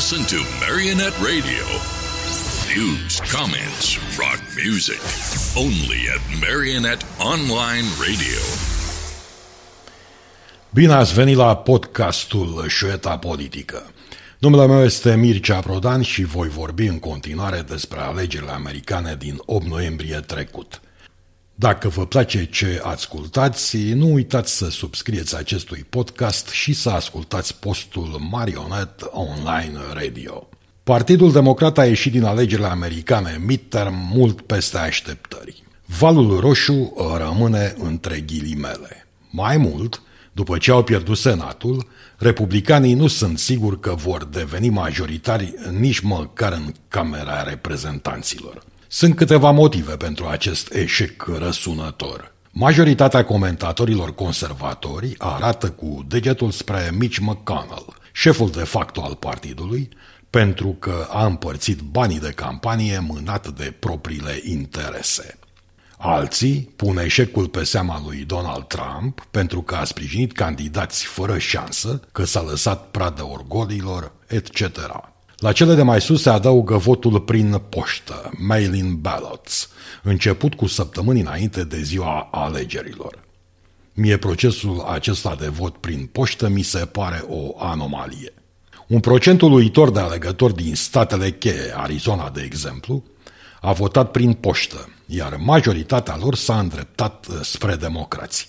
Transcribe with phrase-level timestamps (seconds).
[0.00, 1.64] listen to Marionette Radio.
[2.74, 5.00] News, comments, rock music.
[5.64, 8.40] Only at Marionette Online Radio.
[10.70, 13.90] Bine ați venit la podcastul Șueta Politică.
[14.38, 19.66] Numele meu este Mircea Prodan și voi vorbi în continuare despre alegerile americane din 8
[19.66, 20.80] noiembrie trecut.
[21.60, 28.20] Dacă vă place ce ascultați, nu uitați să subscrieți acestui podcast și să ascultați postul
[28.30, 30.48] Marionet Online Radio.
[30.82, 35.62] Partidul Democrat a ieșit din alegerile americane midterm mult peste așteptări.
[35.98, 39.06] Valul roșu rămâne între ghilimele.
[39.30, 45.54] Mai mult, după ce au pierdut Senatul, republicanii nu sunt siguri că vor deveni majoritari
[45.78, 48.68] nici măcar în Camera Reprezentanților.
[48.92, 52.32] Sunt câteva motive pentru acest eșec răsunător.
[52.50, 59.88] Majoritatea comentatorilor conservatori arată cu degetul spre Mitch McConnell, șeful de facto al partidului,
[60.30, 65.38] pentru că a împărțit banii de campanie mânat de propriile interese.
[65.98, 72.00] Alții pun eșecul pe seama lui Donald Trump pentru că a sprijinit candidați fără șansă,
[72.12, 74.60] că s-a lăsat pradă orgolilor, etc.
[75.40, 79.68] La cele de mai sus se adaugă votul prin poștă, mail-in ballots,
[80.02, 83.18] început cu săptămâni înainte de ziua alegerilor.
[83.94, 88.32] Mie procesul acesta de vot prin poștă mi se pare o anomalie.
[88.86, 93.04] Un procent uluitor de alegători din statele cheie, Arizona de exemplu,
[93.60, 98.46] a votat prin poștă, iar majoritatea lor s-a îndreptat spre democrații.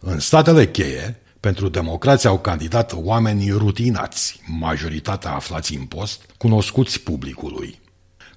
[0.00, 7.80] În statele cheie, pentru democrație au candidat oamenii rutinați, majoritatea aflați în post, cunoscuți publicului.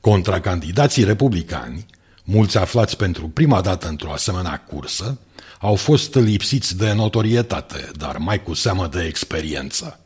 [0.00, 1.86] Contra candidații republicani,
[2.24, 5.18] mulți aflați pentru prima dată într-o asemenea cursă,
[5.60, 10.00] au fost lipsiți de notorietate, dar mai cu seamă de experiență.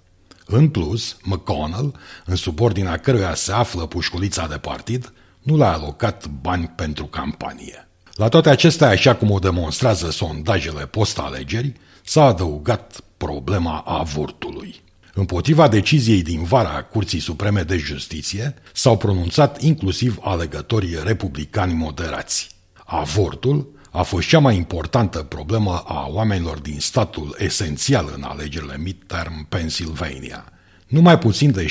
[0.47, 6.73] În plus, McConnell, în subordinea căruia se află pușculița de partid, nu le-a alocat bani
[6.77, 7.89] pentru campanie.
[8.21, 11.73] La toate acestea, așa cum o demonstrează sondajele post-alegeri,
[12.05, 14.83] s-a adăugat problema avortului.
[15.14, 22.48] Împotriva deciziei din vara a Curții Supreme de Justiție s-au pronunțat inclusiv alegătorii republicani moderați.
[22.85, 29.47] Avortul a fost cea mai importantă problemă a oamenilor din statul esențial în alegerile midterm
[29.48, 30.45] Pennsylvania.
[30.86, 31.67] Numai puțin de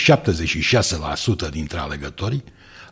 [1.47, 2.43] 76% dintre alegători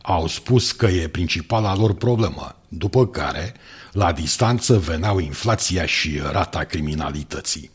[0.10, 3.54] au spus că e principala lor problemă, după care,
[3.92, 7.72] la distanță, veneau inflația și rata criminalității.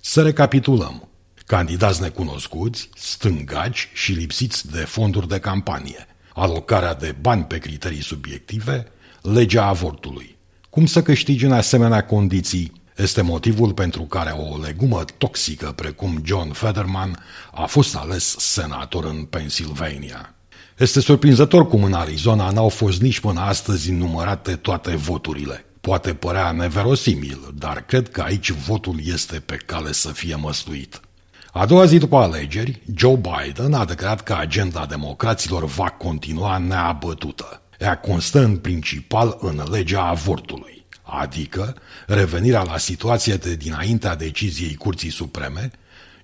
[0.00, 1.08] Să recapitulăm.
[1.46, 8.86] Candidați necunoscuți, stângaci și lipsiți de fonduri de campanie, alocarea de bani pe criterii subiective,
[9.22, 10.36] legea avortului.
[10.70, 16.52] Cum să câștigi în asemenea condiții este motivul pentru care o legumă toxică precum John
[16.52, 20.35] Federman a fost ales senator în Pennsylvania.
[20.76, 25.64] Este surprinzător cum în Arizona n-au fost nici până astăzi numărate toate voturile.
[25.80, 31.00] Poate părea neverosimil, dar cred că aici votul este pe cale să fie măsluit.
[31.52, 37.62] A doua zi după alegeri, Joe Biden a declarat că agenda democraților va continua neabătută.
[37.78, 41.76] Ea constă în principal în legea avortului, adică
[42.06, 45.70] revenirea la situația de dinaintea deciziei Curții Supreme,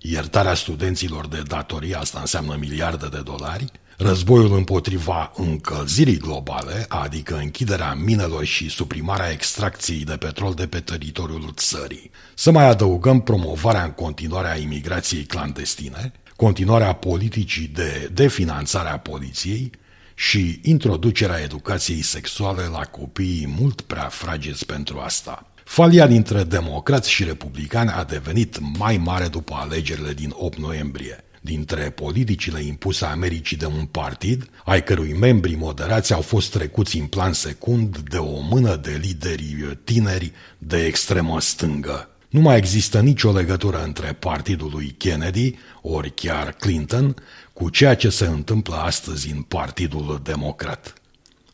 [0.01, 3.65] iertarea studenților de datorii, asta înseamnă miliarde de dolari,
[4.05, 11.53] Războiul împotriva încălzirii globale, adică închiderea minelor și suprimarea extracției de petrol de pe teritoriul
[11.55, 12.11] țării.
[12.35, 19.71] Să mai adăugăm promovarea în continuare a imigrației clandestine, continuarea politicii de definanțare a poliției
[20.15, 25.47] și introducerea educației sexuale la copiii mult prea fragiți pentru asta.
[25.65, 31.91] Falia dintre democrați și republicani a devenit mai mare după alegerile din 8 noiembrie dintre
[31.91, 37.33] politicile impuse Americii de un partid, ai cărui membri moderați au fost trecuți în plan
[37.33, 42.09] secund de o mână de lideri tineri de extremă stângă.
[42.29, 47.15] Nu mai există nicio legătură între partidul lui Kennedy, ori chiar Clinton,
[47.53, 50.95] cu ceea ce se întâmplă astăzi în Partidul Democrat.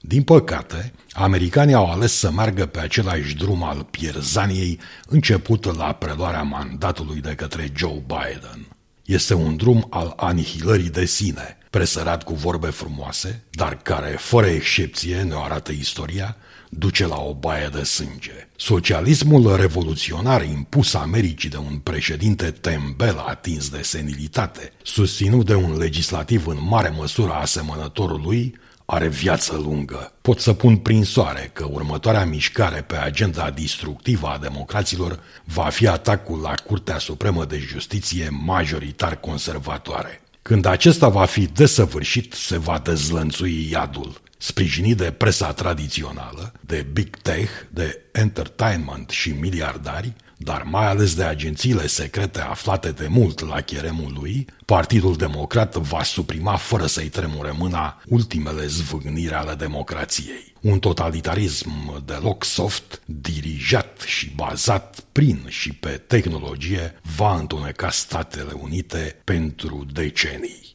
[0.01, 6.43] Din păcate, americanii au ales să meargă pe același drum al pierzaniei început la preluarea
[6.43, 8.78] mandatului de către Joe Biden.
[9.09, 15.23] Este un drum al anihilării de sine, presărat cu vorbe frumoase, dar care, fără excepție,
[15.23, 16.37] ne arată istoria,
[16.71, 18.49] duce la o baie de sânge.
[18.57, 26.47] Socialismul revoluționar impus Americii de un președinte tembel atins de senilitate, susținut de un legislativ
[26.47, 28.59] în mare măsură asemănătorul lui,
[28.91, 30.13] are viață lungă.
[30.21, 35.87] Pot să pun prin soare că următoarea mișcare pe agenda distructivă a democraților va fi
[35.87, 40.21] atacul la Curtea Supremă de Justiție majoritar conservatoare.
[40.43, 47.17] Când acesta va fi desăvârșit, se va dezlănțui iadul sprijinit de presa tradițională, de big
[47.17, 53.61] tech, de entertainment și miliardari, dar mai ales de agențiile secrete aflate de mult la
[53.61, 60.55] cheremul lui, Partidul Democrat va suprima fără să-i tremure mâna ultimele zvâgniri ale democrației.
[60.61, 69.21] Un totalitarism deloc soft, dirijat și bazat prin și pe tehnologie, va întuneca Statele Unite
[69.25, 70.73] pentru decenii.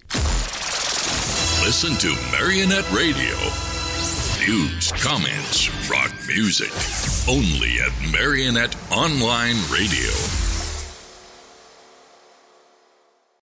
[1.65, 3.72] Listen to Marionette Radio.
[4.47, 6.69] News, comments, rock music.
[7.29, 10.42] Only at Marionette Online Radio.